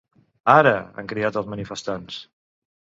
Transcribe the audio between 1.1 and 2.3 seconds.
cridat els manifestants.